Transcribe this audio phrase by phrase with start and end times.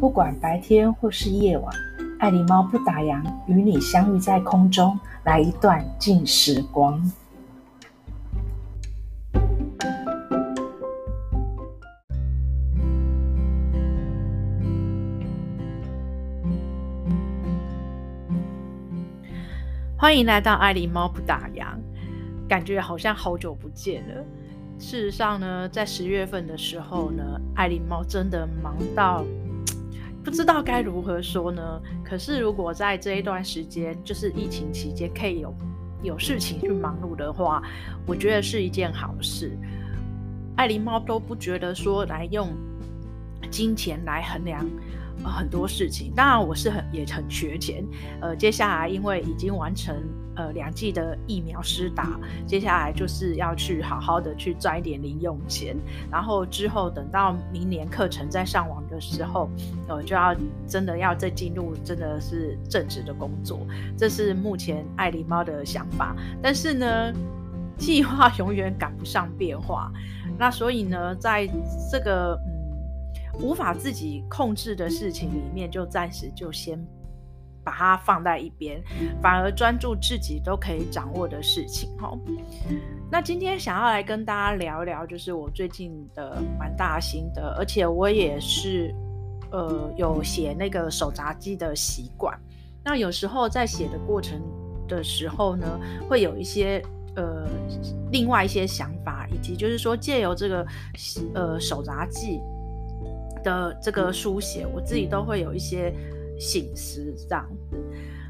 [0.00, 1.74] 不管白天或是夜晚，
[2.20, 7.02] 爱狸猫不打烊，与你相遇在空中，来一段静时光。
[19.96, 21.76] 欢迎来到爱狸猫不打烊，
[22.48, 24.24] 感觉好像好久不见了。
[24.78, 27.24] 事实上呢，在十月份的时候呢，
[27.56, 29.24] 爱狸猫真的忙到
[30.28, 31.80] 不知道该如何说呢。
[32.04, 35.54] 可是如果在这一段时间，就是疫情期间，可以有
[36.02, 37.62] 有事情去忙碌的话，
[38.06, 39.56] 我觉得是一件好事。
[40.54, 42.50] 爱狸猫都不觉得说来用
[43.50, 44.66] 金钱来衡量。
[45.24, 47.82] 很多事情，当然我是很也很缺钱。
[48.20, 49.96] 呃，接下来因为已经完成
[50.38, 55.76] 呃两剂的疫苗施打，接下来就是要去好好的去赚一点零用钱，
[56.10, 59.50] 然后之后等到明年课程再上网的时候，
[59.88, 60.34] 呃，就要
[60.66, 63.60] 真的要再进入真的是正职的工作，
[63.96, 66.14] 这是目前爱狸猫的想法。
[66.40, 67.12] 但是呢，
[67.76, 69.92] 计划 永远赶不上变化，
[70.38, 71.46] 那所以呢，在
[71.90, 72.54] 这个嗯。
[73.40, 76.76] 无法自己控制的事情里面，就暂时就先
[77.68, 78.82] 把它放在一边，
[79.20, 81.94] 反而专注自己都可以掌握的事情。
[81.98, 82.16] 哈，
[83.10, 88.94] 那今天想要来跟大家聊一聊，就是我最近的蛮大心得，而且我也是
[89.50, 92.34] 呃有写那个手札记的习惯。
[92.82, 94.40] 那有时候在写的过程
[94.88, 96.82] 的时候呢，会有一些
[97.16, 97.46] 呃
[98.10, 100.66] 另外一些想法，以及就是说借由这个
[101.34, 102.40] 呃手札记。
[103.44, 105.94] 的这个书写，我自己都会有一些
[106.38, 107.76] 醒思，这样子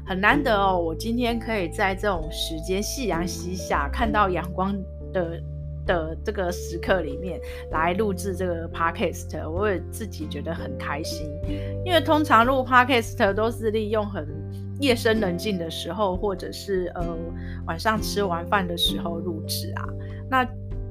[0.05, 0.79] 很难得哦。
[0.79, 4.75] 我今天可以在这种时间，夕阳西下，看到阳光
[5.13, 5.41] 的
[5.85, 7.39] 的这个时刻里面
[7.71, 11.27] 来录制这个 podcast，我也自己觉得很开心。
[11.85, 14.27] 因为通常录 podcast 都是利用很
[14.79, 17.17] 夜深人静的时候，或者是呃
[17.67, 19.85] 晚上吃完饭的时候录制啊。
[20.29, 20.47] 那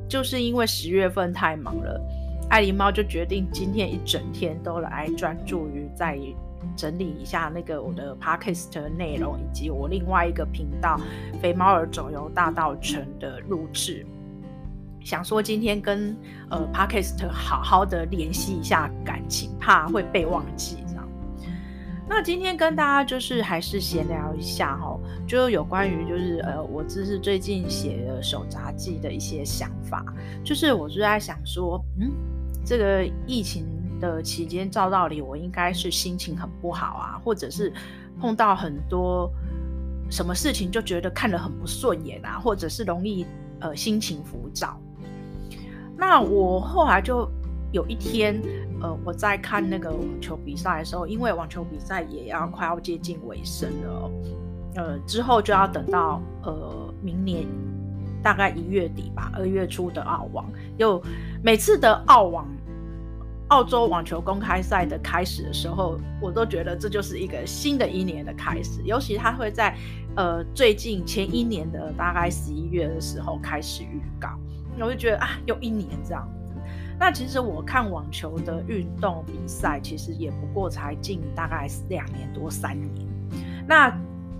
[0.09, 2.01] 就是因为十月份太忙了。
[2.51, 6.17] 爱狸猫就决定今天一整天都来专注于在
[6.77, 11.01] 整理一下那个我的 podcast 的内容，以及我另外一个频道
[11.41, 14.07] 《肥猫儿走游大道城》的录制。
[15.01, 16.17] 想说今天跟
[16.51, 21.09] 呃 podcast 好好的联系一下感情，怕会被忘记这样。
[22.09, 30.05] 那今天跟大家就是还是闲聊一下哈，就有关于就是呃我这是最近写的手札记的一些想法，
[30.45, 32.11] 就是我就在想说，嗯。
[32.65, 33.65] 这个疫情
[34.00, 37.72] 的期间，照道理我应该是心情很不好啊，或者是
[38.20, 39.31] 碰到很多
[40.10, 43.26] 什么事情就觉得看得很不顺眼啊，或者是容易
[43.60, 44.78] 呃心情浮躁。
[45.97, 47.28] 那我后来就
[47.72, 48.41] 有一天，
[48.81, 54.10] 呃，我在看那个网球比赛的时候，因为网球比赛也要快要接近尾声了，
[54.76, 57.47] 呃，之后就要等到呃明年。
[58.20, 60.44] 大概一月底吧，二月初的澳网，
[60.76, 61.00] 又
[61.41, 62.48] 每次的澳网，
[63.48, 68.82] 澳洲网球公开赛的开始的时候，我都觉得这就是一个新的一年的开始。
[68.84, 69.76] 尤其他会在
[70.16, 74.28] 呃最近前一年的大概十一月的时候开始预告，
[74.78, 76.28] 我就觉得啊，又一年这样。
[76.98, 83.06] 那其实我看网球的运动比赛，其实也不过才近大概两年多三年。
[83.66, 83.88] 那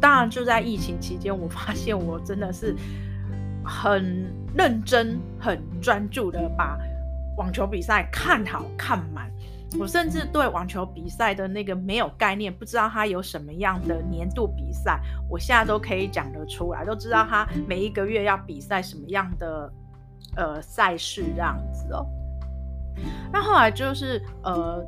[0.00, 2.75] 当然就在疫情期间，我发现我真的是。
[3.70, 6.78] 很认真、很专注的把
[7.38, 9.32] 网球比赛看好看满。
[9.78, 19.72] 我甚至对网球比赛的那个没有概念，不知道它有什么样的年度比赛，我现在都可以讲得出来，都知道它每一个月要比赛什么样的
[20.37, 22.06] 呃赛事这样子哦。
[23.32, 24.84] 那后来就是呃。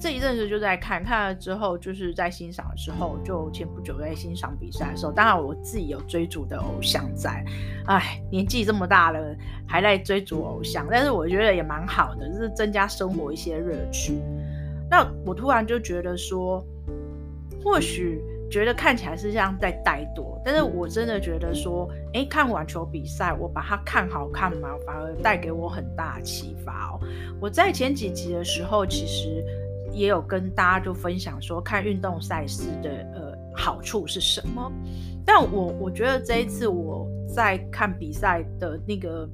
[0.00, 7.44] 这一阵子就在看，看了之后就是在欣赏的时候，就前不久在欣赏比赛的时候，当然我自己有追逐的偶像在，
[7.86, 9.36] 哎，年纪这么大了
[9.66, 14.22] 还在追逐偶像，但是我觉得也蛮好的，就是增加生活一些乐趣。
[14.88, 16.64] 那我突然就觉得说，
[17.64, 27.00] 或许觉得看起来是像在怠惰，但是我真的觉得说，哎，看网球比赛，我把它看好看嘛，反而带给我很大启发哦。
[27.40, 29.44] 我在前几集的时候，其实。
[29.92, 34.70] 也有跟大家就分享说，看运动赛事的呃好处是什么，
[35.24, 39.28] 但我我觉得这一次我在看比赛的那个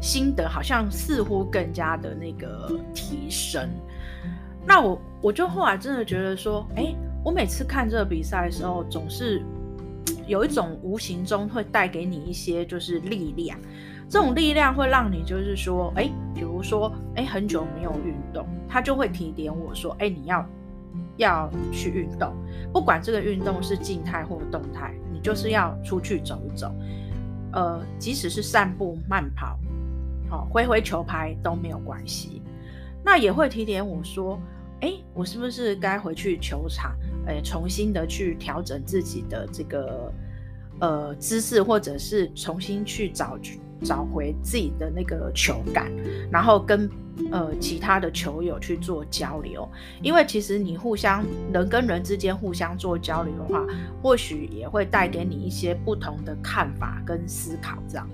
[0.00, 3.68] 心得，好像似乎更加的那个提升。
[4.66, 6.94] 那我我就后来真的觉得说，哎，
[7.24, 9.42] 我每次看这个比赛的时候，总是
[10.26, 13.58] 有一种无形中会带给你一些就是力量。
[14.08, 18.46] 这种力量会让你就是说，哎，比如说，哎，很久没有运动。
[18.74, 20.44] 他就会提点我说：“哎，你要
[21.16, 22.34] 要去运动，
[22.72, 26.74] 不管这个运动是静态或动态，你就是要出去走一走。
[27.52, 29.56] 呃，即使是散步、慢跑，
[30.28, 32.42] 好，挥挥球拍都没有关系。
[33.04, 34.40] 那也会提点我说：
[34.80, 36.96] 哎，我是不是该回去球场？
[37.28, 40.12] 哎，重新的去调整自己的这个
[40.80, 43.38] 呃姿势，或者是重新去找
[43.84, 45.92] 找回自己的那个球感，
[46.28, 46.90] 然后跟。”
[47.30, 49.68] 呃，其他的球友去做交流，
[50.02, 53.64] 因为其实你互相人跟人之间互相做交流的话，
[54.02, 57.78] 或许也会带给你一些不同的看法跟思考。
[57.88, 58.08] 这样，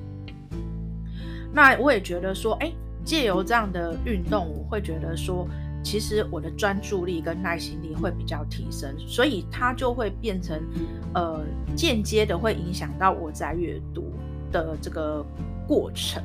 [1.53, 2.71] 那我也觉得说，哎，
[3.03, 5.49] 借由这样的运动，我会觉得说，
[5.83, 10.61] 其实我的专注力跟耐心力会比较提升，所以它就会变成，
[11.15, 11.43] 呃，
[11.75, 14.13] 间接的会影响到我在阅读
[14.53, 15.25] 的这个。
[15.71, 16.21] 过程，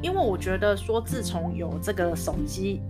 [0.00, 2.80] 因为我觉得说，自从有这个手机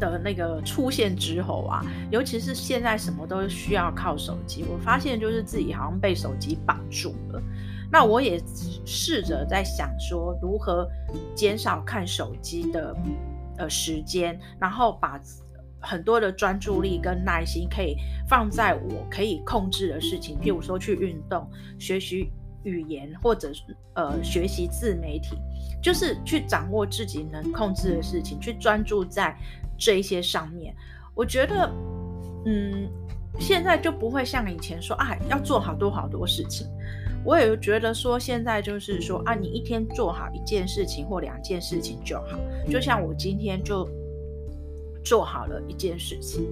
[0.00, 7.42] 的那个出现之后啊，尤其是现在什么都需要靠手机，我发现就是自己好像被手机绑住了。
[7.90, 8.42] 那我也
[8.86, 10.88] 试着在想说，如何
[11.34, 12.96] 减少看手机的
[13.58, 15.20] 呃时间，然后把
[15.80, 17.94] 很多的专注力跟耐心可以
[18.26, 21.46] 放在我可以控制的事情，譬如说去运动、
[21.78, 22.32] 学习。
[22.64, 23.50] 语言或者
[23.94, 25.36] 呃学习自媒体，
[25.82, 29.36] 就是去掌握自己能控制的事情，去专注在
[29.78, 30.74] 这一些上面。
[31.14, 31.70] 我觉得，
[32.46, 32.88] 嗯，
[33.38, 36.66] 现在就不会像以前说啊，要做好多好多事情。
[37.24, 42.38] 我也觉得说，现在就是说啊，你一天做好一件事情或两件事情就好。
[42.70, 43.88] 就像我今天就
[45.04, 46.48] 做好了一件事情，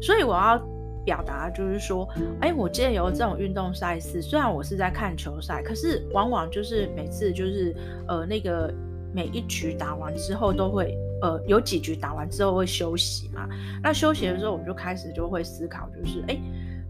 [0.00, 0.71] 所以我要。
[1.04, 2.08] 表达就是说，
[2.40, 7.74] 哎，我借由这种运动赛事，虽然我是在看球赛，可是往往就是每次就是
[8.06, 8.72] 呃那个
[9.12, 13.48] 每一局打完之后都会呃有几局打完之后会休息嘛。
[13.82, 16.38] 那休息的时候，我就开始就会思考，就是哎，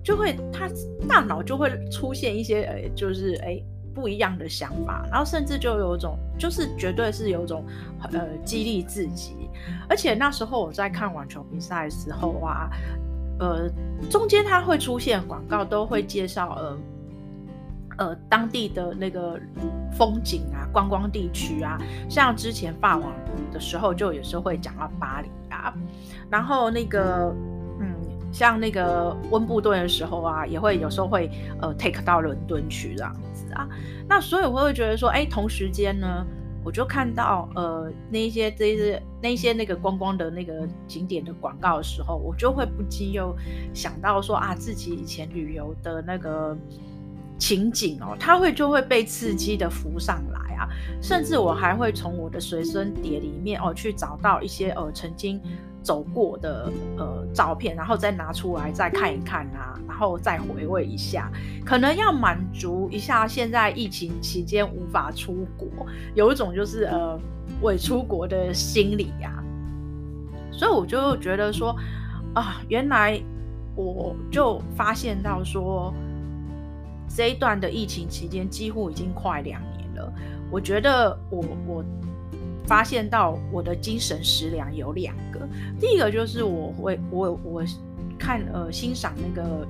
[0.02, 0.68] 就会他
[1.08, 3.58] 大脑就会出现一些呃就是哎
[3.94, 7.64] 不一样的想法，然后甚至就有种就是绝对是有一种
[8.12, 9.48] 呃激励自己。
[9.88, 12.68] 而且那时候我在看网球比赛的时候啊。
[13.38, 13.68] 呃，
[14.10, 16.78] 中间它会出现广告，都会介绍呃
[17.98, 19.38] 呃当地的那个
[19.92, 23.12] 风景啊，观光地区啊，像之前法网
[23.52, 25.74] 的时候，就有时候会讲到巴黎啊，
[26.30, 27.34] 然后那个
[27.80, 27.94] 嗯，
[28.32, 31.30] 像那个温布顿的时候啊，也会有时候会
[31.60, 33.68] 呃 take 到伦敦去这样子啊，
[34.08, 36.26] 那所以我会觉得说，哎，同时间呢。
[36.64, 43.34] 我就看到呃那一些这些那一些那个观光的那个景点的广告的时候，我就会不禁又
[43.74, 46.56] 想到说啊，自己以前旅游的那个
[47.38, 50.68] 情景哦，它会就会被刺激的浮上来啊，
[51.00, 55.40] 甚至我还会从我的随身碟里面哦去找到一些呃曾经。
[55.82, 61.30] 走过的呃照片，然后再拿出来再看一看啊，然后再回味一下，
[61.64, 65.68] 可能要满足一下现在疫情期间无法出国，
[66.14, 67.18] 有一种就是呃
[67.62, 69.42] 伪出国的心理呀、
[70.52, 71.76] 所以我就觉得说
[72.34, 73.20] 啊，原来
[73.74, 75.92] 我就发现到说
[77.08, 80.12] 这一段的疫情期间几乎已经快两年了，
[80.50, 81.84] 我觉得我我。
[82.66, 85.40] 发现到我的精神食粮有两个，
[85.80, 87.64] 第一个就是我会我我
[88.18, 89.66] 看呃欣赏那个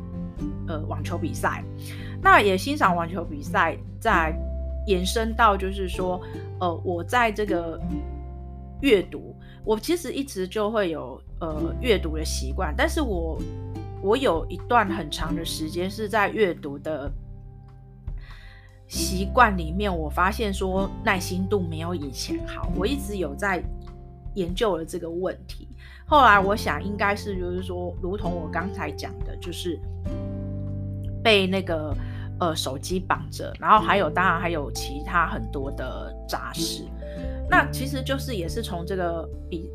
[0.69, 1.65] 呃网球比赛，
[2.23, 4.35] 那也欣赏网球比赛，在
[4.87, 6.21] 延伸到就是说
[6.61, 7.81] 呃我在这个
[8.81, 9.35] 阅读，
[9.65, 13.41] 我其实一直就会有呃阅读的习惯，但是我
[14.03, 17.11] 我有一段很长的时间是在阅读的。
[18.93, 22.71] 习惯里面，我发现说耐心度没有以前好。
[22.77, 23.65] 我一直有在
[24.35, 25.67] 研究了这个问题。
[26.05, 29.81] 后来我想，应该是就是说，如同我刚才讲的，就是
[31.25, 31.97] 被那个
[32.39, 36.85] 呃手机绑着，然后还有当然还有其他很多的杂事。
[37.49, 39.71] 那其实就是也是从这个比。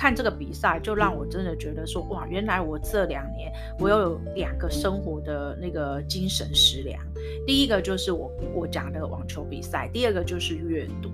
[0.00, 6.98] 看这个比赛，就让我真的觉得说，哇，原来我这两年我有两个生活的那个精神食粮。
[7.46, 11.10] 第一个就是我我讲的网球比赛，第二个就是阅读。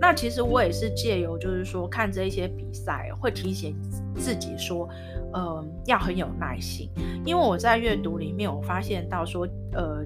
[0.00, 3.80] 那其实我也是借由就是说看这一些比赛，会提醒
[4.16, 4.88] 自己说，
[5.32, 6.90] 呃，要很有耐心，
[7.24, 10.04] 因为我在阅读里面我发现到说，呃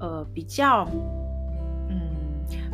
[0.00, 0.84] 呃，比较。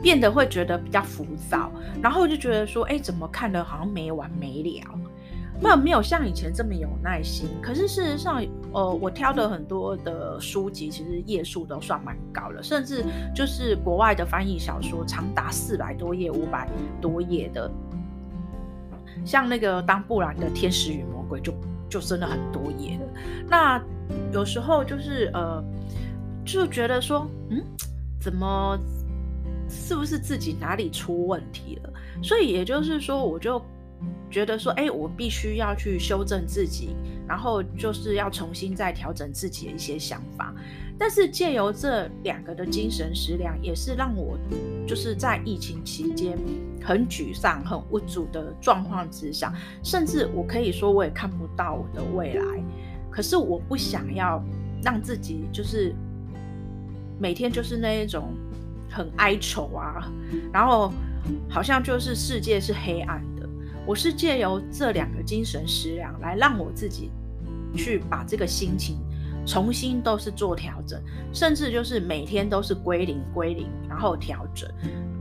[0.02, 1.70] 变得会觉得比较浮躁，
[2.02, 4.98] 然后就觉得说，哎，怎么看的好像没完没了，
[5.60, 7.48] 那没有像以前这么有耐心。
[7.60, 13.04] 可是事实上，呃，我挑的很多的书籍，其实页数都算蛮高了，甚至
[13.34, 16.68] 就是国外的翻译小说，长达四百多页、五百
[17.00, 17.70] 多页的。
[19.24, 21.52] 像那个当布兰的《天使与魔鬼》就
[21.90, 23.06] 就真的很多页了。
[23.48, 23.82] 那
[24.32, 25.62] 有时候就是呃，
[26.44, 27.60] 就觉得说，嗯，
[28.20, 28.78] 怎么
[29.68, 31.92] 是不是自己哪里出问题了？
[32.22, 33.60] 所以也就是说，我就
[34.30, 36.90] 觉得说，哎，我必须要去修正自己，
[37.26, 40.54] 然后就是要重新再调整自己的一些想法。
[40.98, 44.36] 但是借由这两个的精神食粮，也是让我
[44.86, 46.36] 就是在疫情期间
[46.82, 52.44] 很沮丧、很无助的状况之下，甚至我可以说我也看不到我的未来。
[53.10, 54.42] 可是我不想要
[54.82, 55.94] 让自己就是
[57.18, 58.34] 每天就是那一种
[58.98, 60.10] 很哀愁啊，
[60.52, 60.92] 然后
[61.48, 63.48] 好像就是世界是黑暗的。
[63.86, 67.12] 我是借由这两个精神食粮来让我自己
[67.76, 68.98] 去把这个心情。
[69.46, 71.00] 重新都是做调整，
[71.32, 74.68] 甚至就是每天都是归零归零，然后调整。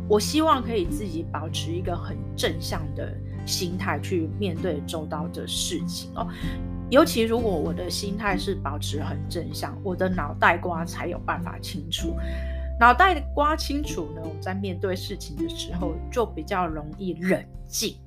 [0.09, 3.15] 我希望可以自己保持一个很正向的
[3.45, 6.27] 心态去面对周遭的事情哦。
[6.89, 12.13] 尤其如果我的心态是保持很正向，我的脑袋瓜才有办法清楚。
[12.79, 17.97] 脑袋瓜清楚呢，我在面对事情的时候就比较容易冷静。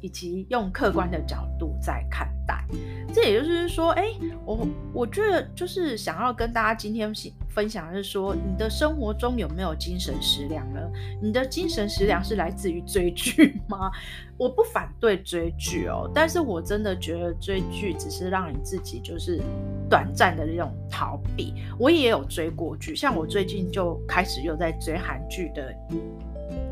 [0.00, 2.64] 以及用客观的角度在看待，
[3.12, 4.04] 这也就是说，哎，
[4.44, 7.12] 我我觉得就是想要跟大家今天
[7.48, 10.80] 分享的是说，你的生活中有没有精神食粮呢？
[11.20, 13.90] 你的精神食粮是来自于追剧吗？
[14.38, 19.38] 我不反对追剧哦，但是我真的觉得追剧只是让你自己就是
[19.88, 21.54] 短暂的那种逃避。
[21.78, 25.74] 我也有追过剧，像我最近就开始又在追韩剧的。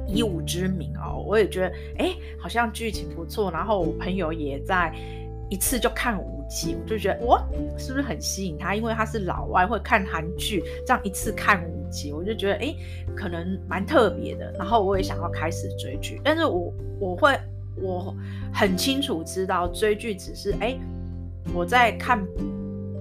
[0.09, 3.51] 以武之名哦，我也觉得哎，好像剧情不错。
[3.51, 4.93] 然后我朋友也在
[5.51, 7.47] 一次就看五集，我就觉得哇，
[7.77, 8.75] 是不是很吸引他？
[8.75, 12.75] 因为他是老外，会看韩剧，这样一次看五集，我就觉得哎，
[13.15, 14.51] 可能蛮特别的。
[14.59, 17.39] 然后我也想要开始追剧，但是我我会
[17.77, 18.15] 我
[18.53, 20.75] 很清楚知道追剧只是哎，
[21.55, 22.27] 我在看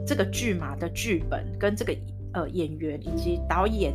[0.05, 1.95] 这个剧嘛的剧本跟这个
[2.33, 3.93] 呃演员以及导演。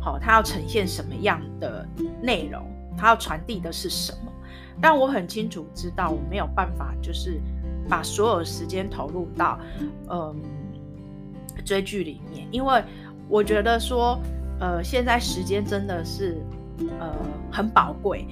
[0.00, 1.86] 好，它要呈现什么样的
[2.22, 2.62] 内容？
[2.96, 4.32] 它要传递的是什么？
[4.80, 7.40] 但我很清楚知道，我没有办法，就是
[7.88, 9.58] 把所有时间投入到
[10.10, 10.36] 嗯
[11.64, 12.82] 追剧里面，因为
[13.28, 14.18] 我觉得说，
[14.60, 16.40] 呃，现在时间真的是
[17.00, 17.12] 呃
[17.50, 18.26] 很宝贵。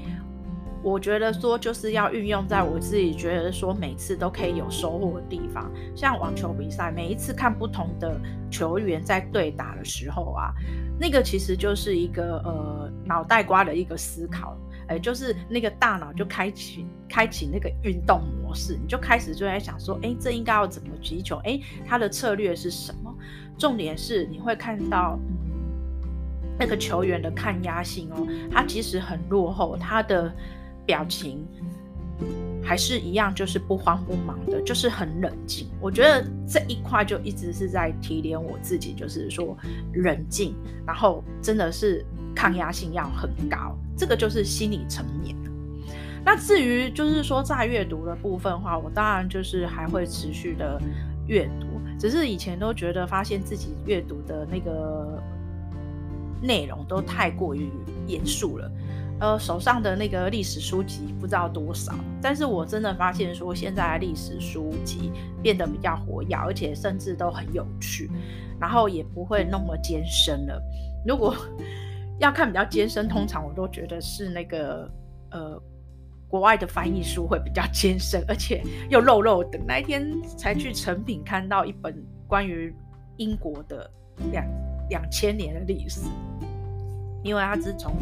[0.86, 8.16] 我觉得说就是要运用在我自己觉得说每次都可以有收获的地方，像网球比赛，每一次看不同的
[8.52, 10.54] 球员在对打的时候啊，
[10.96, 21.38] 那个其实就是一个呃脑袋瓜的一个思考，哎，就是那个大脑就开启开启那个运动模式，你就开始就在想说，哎，这应该要怎么击球？
[21.38, 23.12] 哎，他的策略是什么？
[23.58, 26.06] 重点是你会看到，嗯，
[26.60, 30.32] 那个球员的抗压性哦，他其实很落后，他的。
[30.86, 31.44] 表情
[32.62, 35.68] 还是一样，就是不慌不忙的，就是很冷静。
[35.80, 39.56] 我觉得这一块就一直是在提点我自己，就是说
[39.94, 40.54] 冷静，
[40.86, 45.36] 然后真的是抗压性要很高，这个就是心理层面。
[46.24, 50.80] 那至于就是说在阅读的部分话，我当然就是还会持续的
[51.28, 51.66] 阅读，
[52.00, 55.22] 只是以前都觉得发现自己阅读的那个
[56.42, 57.70] 内容都太过于
[58.08, 58.68] 严肃了。
[59.18, 65.11] 呃，手上的那个历史书籍不知道多少，但是我真的发现说，现在的历史书籍
[65.42, 68.11] 变得比较活跃，而且甚至都很有趣，
[68.61, 70.62] 然后也不会那么艰深了。
[71.06, 71.35] 如果
[72.18, 74.90] 要看比较艰深，通常我都觉得是那个
[75.30, 75.58] 呃
[76.28, 79.58] 国外的翻译书会比较艰深，而且又肉肉的。
[79.66, 80.06] 那一天
[80.37, 82.75] 才去诚品看到一本关于
[83.16, 83.90] 英国的
[84.30, 84.46] 两
[84.90, 86.02] 两千年的历史，
[87.23, 87.94] 因为它是从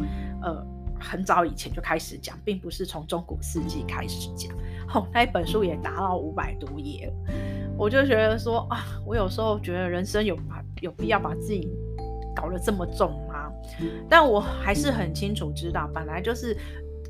[0.43, 0.74] 呃。
[1.05, 4.51] 很早以前就开始讲，并不是从中古世纪开始讲。
[4.95, 7.35] 哦，那一本书也达到五百多页了，
[7.77, 11.69] 我就觉得说啊，我有时候觉得人生有把有必要把自己
[12.35, 13.51] 搞得这么重吗？
[14.09, 16.57] 但我还是很清楚知道，本来就是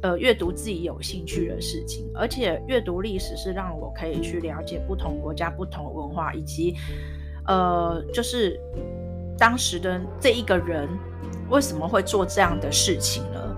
[0.03, 6.77] 呃阅读自己有兴趣的事情，而且阅读历史是让我可以去了解不同国家、不同文化，以及
[7.47, 8.59] 呃就是
[9.37, 10.89] 当时的这一个人
[11.51, 13.54] 为什么会做这样的事情呢？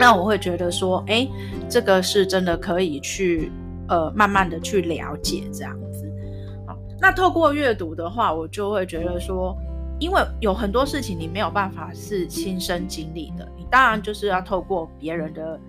[0.00, 1.28] 那我会觉得说，哎，
[1.68, 3.52] 这个是真的可以去，
[3.86, 6.10] 呃，慢慢的去了解这样子。
[6.66, 9.54] 好，那透过阅读的话，我就会觉得说，
[9.98, 15.60] 因为有很多事情你没有办法是亲身经历的，你当然就是要透过别人的，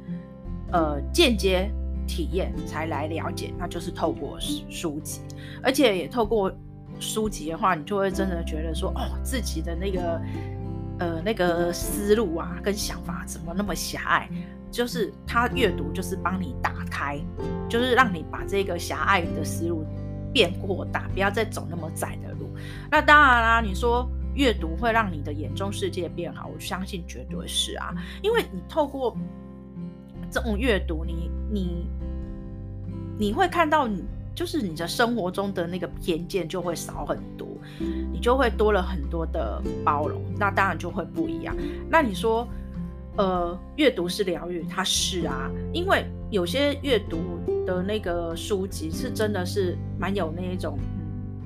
[0.71, 1.69] 呃，间接
[2.07, 5.19] 体验才来了解，那就是透过书籍，
[5.61, 6.49] 而且也透过
[7.01, 10.21] 书籍的话，你就会真的觉得说，哦，自己的那个。
[11.01, 14.29] 呃，那个思路啊，跟想法怎么那么狭隘？
[14.69, 17.19] 就是他阅读就是帮你打开，
[17.67, 19.83] 就是让你把这个狭隘的思路
[20.31, 22.47] 变扩大，不要再走那么窄的路。
[22.91, 27.91] 那当然啦，你说阅读会让你的眼中世界变好，我相信绝对是啊，
[28.21, 29.17] 因为你透过
[30.29, 31.87] 这种阅读，你你
[33.17, 34.03] 你会看到你。
[34.33, 37.45] 就是你的生活中的那个偏见就会少很多，
[38.11, 41.55] 你就会多了很多的包容，那当然就会不一样。
[41.89, 42.47] 那你说，
[43.17, 47.19] 呃，阅读是疗愈，它是啊，因为有些阅读
[47.65, 50.77] 的那个书籍是真的是蛮有那一种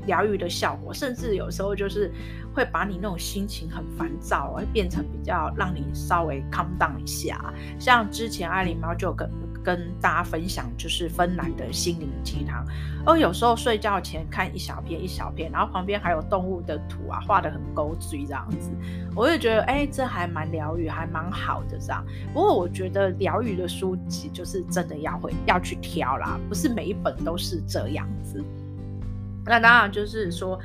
[0.06, 2.12] 疗愈的效果，甚至有时候就是
[2.54, 7.54] 会把你那种心情很烦躁，会变成比较让你稍微 calm down 一下。
[7.80, 9.30] 像之前爱琳猫就跟。
[9.66, 12.64] 跟大家分享就是芬兰的心灵鸡汤，
[13.04, 18.70] 而有时候睡觉前看一小片一小片，然后旁边还有动物的图啊，画得很勾嘴这样子，
[19.16, 22.06] 我就觉得哎、这还蛮疗愈，还蛮好的这样。
[22.32, 28.44] 不过我觉得疗愈的书籍就是真的要会要去挑啦，不是每一本都是这样子。
[29.46, 30.60] 那当然就是说，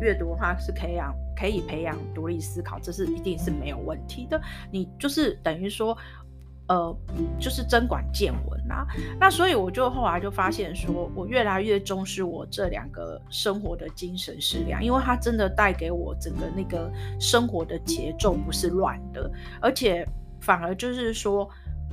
[0.00, 4.38] 阅读的话是可以养可以培养独立思考，这是一定是没有问题的。
[4.70, 5.96] 你就是等于说。
[6.66, 6.96] 呃，
[7.38, 8.86] 就是增广见闻啦。
[9.20, 16.90] 那所以我就后来就发现，说我越来越重视我这两个生活的精神食粮，因为它真的带给我整个那个
[17.20, 19.30] 生活的节奏不是乱的，
[19.60, 20.08] 而且
[20.40, 21.46] 反而就是说，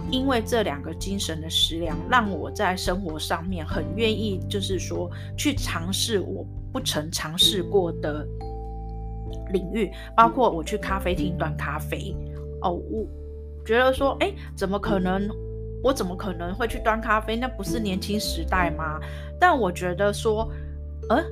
[0.09, 8.25] 因为这两个精神的食粮，让我在生活上面很愿意，就是说去尝试我不曾尝试过的
[9.51, 12.15] 领域，包括我去咖啡厅端咖啡
[12.61, 13.05] 哦，我。
[13.65, 15.29] 觉得说，哎，怎么可能？
[15.83, 17.35] 我怎么可能会去端咖啡？
[17.35, 18.99] 那不是年轻时代吗？
[19.39, 20.47] 但我觉得说，
[21.09, 21.23] 呃，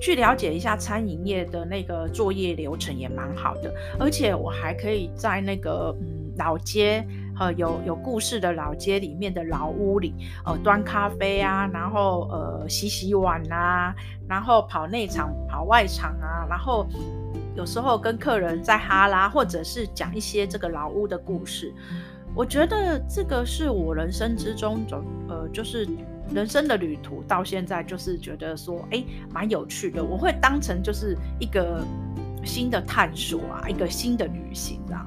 [0.00, 7.06] 去了解一下餐饮业的那个作业流程也蛮好的，而且我还可以在那个嗯老街，
[7.38, 10.12] 呃有有故事的老街里面的老屋里，
[10.44, 13.94] 呃端咖啡啊，然后呃洗洗碗啊，
[14.28, 16.84] 然后跑内场跑外场啊，然后。
[17.58, 21.74] 有时候跟客人在哈拉，或者是讲一些这个老屋的故事，
[22.32, 25.84] 我觉得这个是我人生之中走呃，就是
[26.32, 30.04] 人生的旅途，到现在就是觉得说，哎，蛮有趣的。
[30.04, 31.84] 我会当成就是一个
[32.44, 35.04] 新的探索啊，一个新的旅行啊，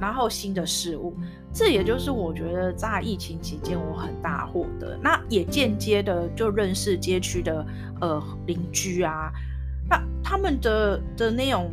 [0.00, 1.14] 然后新的事物。
[1.52, 7.66] 这也就是我觉得在疫情期间我很大获得，那也间接的就认识街区的
[8.00, 9.30] 呃邻居啊，
[9.86, 11.70] 那他们的的那种。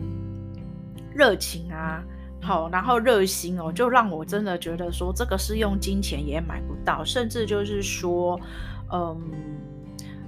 [1.18, 2.04] 热情啊，
[2.40, 8.40] 好，然后热心哦，就让我真的觉得说，这个是用金钱也买不到，甚至就是说，
[8.94, 9.20] 嗯，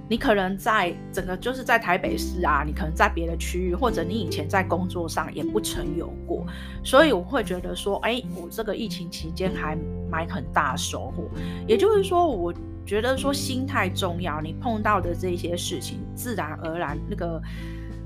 [0.08, 6.44] 你可能在整个就是在台北市啊，你可能在别的区域，或者你以前在工作上也不曾有过，
[6.82, 9.78] 所以我会觉得说，哎，我这个疫情期间还
[10.10, 11.30] 买很大收获，
[11.68, 12.52] 也就是说，我
[12.84, 17.40] 觉得说心态重要，你碰到的这些事情，自然而然那个。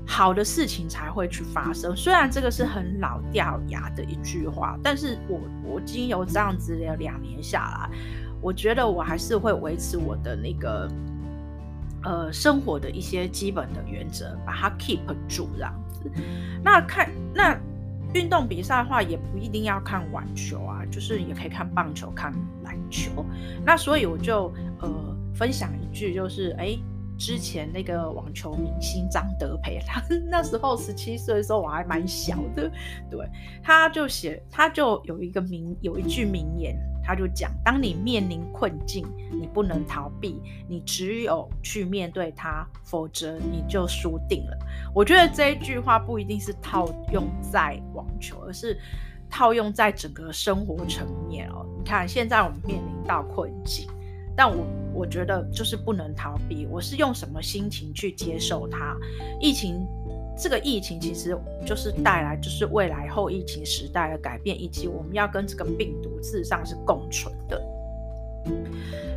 [0.07, 7.89] 好的事情才会去发生，虽然这个是很老掉牙的一句话，但是我我经由这样子的两年下来，
[8.39, 10.87] 我觉得我还是会维持我的那个
[12.03, 16.09] 呃生活的一些基本的原则，把它 keep 住这样子。
[16.63, 17.57] 那看那
[18.13, 22.31] 运动比赛的话，也不一定要看网球啊，就是也可以看棒球、看
[22.63, 23.25] 篮球。
[23.65, 26.77] 那所以我就呃分享一句，就是哎。
[27.17, 32.71] 之前那个网球明星张德培，他那时候十七岁的时候我还蛮小的，
[33.09, 33.27] 对，
[33.63, 44.57] 他就写，他就有一个名，有一句名言，他就讲：当你面临困境，你不能逃避，你只有去面对它，否则你就输定了。
[44.93, 48.77] 我觉得这一句话不一定是套用在网球，而是
[49.29, 51.65] 套用在整个生活层面哦。
[51.77, 53.87] 你看，现在我们面临到困境。
[54.37, 58.95] 但我我觉得就是不能逃避，我是用什么心情去接受它？
[59.39, 59.85] 疫情
[60.37, 67.61] 这个疫情其实就是带来就是未来后疫情时代的改变，以及我们要跟这个病毒事实上是共存的，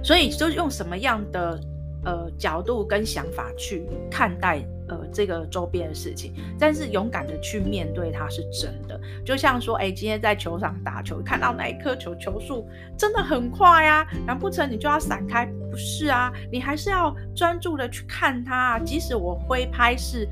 [0.02, 1.60] 所以就用什么样的
[2.04, 4.62] 呃角度跟想法去看待。
[4.88, 8.98] 呃，这个周边的事情，但是勇敢的去面对它是真的。
[9.24, 15.46] 就像说，哎，今天在球场打球，看到那一颗球，球速真的很快啊，难不成你就要闪开？
[15.70, 18.79] 不是啊，你还是要专注的去看它。
[18.81, 20.27] 即使我挥拍是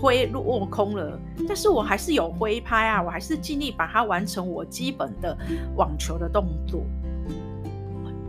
[0.00, 5.36] 挥落空了，但是我还是有挥拍啊，我还是尽力把它完成我基本的
[5.76, 6.84] 网球的动作，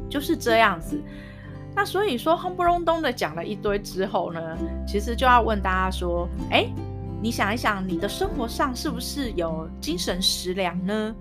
[0.10, 1.02] 就是这样子。
[1.76, 4.58] 那所以说，轰不隆咚的讲了一堆之后呢，
[4.88, 6.68] 其实就要问大家说，哎，
[7.22, 11.16] 你想一想，你的生活上是不是有精神食粮呢？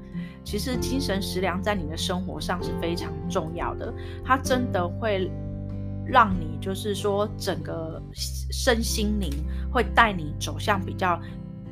[0.45, 5.31] 其实精神食粮在你的生活上是非常重要的，它真的会
[6.05, 9.31] 让你就是说整个身心灵
[9.73, 11.21] 会带你走向比较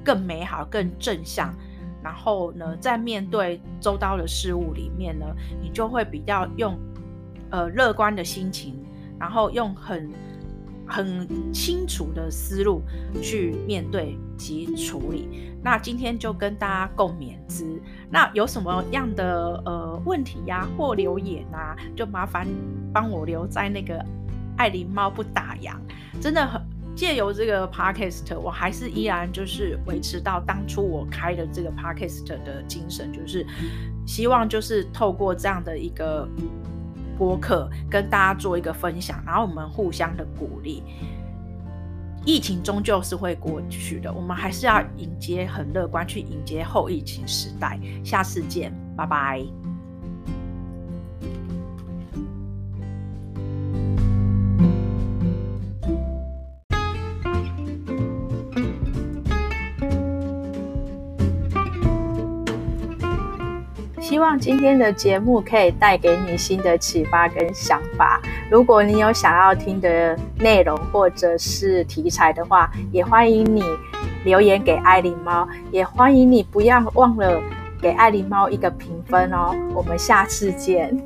[0.04, 1.54] 更美好、更正向。
[2.02, 5.26] 然后呢，在面对周遭的事物里面呢，
[5.60, 6.78] 你就会比较用
[7.50, 8.74] 呃乐观的心情，
[9.18, 10.10] 然后用很
[10.86, 12.82] 很清楚的思路
[13.22, 15.52] 去面对及处理。
[15.62, 17.80] 那今天就跟大家共勉之。
[18.10, 22.46] 那有什么样的呃问题呀、或留言啊，就麻烦
[22.92, 24.04] 帮我留在那个
[24.56, 25.74] 爱狸猫不打烊，
[26.20, 26.60] 真的很。
[26.96, 33.46] 借由这个 podcast，我还是依然就是维持到当初我开的这个 podcast 的精神，就是
[34.04, 36.28] 希望就是透过这样的一个
[37.20, 40.83] 播客跟大家做一个分享，然后我们互相的鼓励。
[42.24, 47.78] 疫情终究是会过去的，我们还是要迎接很乐观去迎接后疫情时代。
[48.02, 49.69] 下次见，拜拜。
[64.30, 68.22] 望今天的节目可以带给你新的启发跟想法。
[68.48, 73.60] 如果你有想要听的内容或者是题材的话，也欢迎你
[74.24, 77.42] 留言给爱琳猫，也欢迎你不要忘了
[77.82, 79.52] 给爱琳猫一个评分哦。
[79.74, 80.96] 我们下次见。